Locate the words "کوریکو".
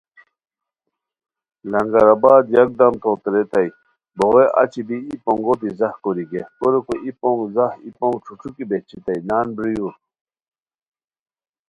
6.59-6.93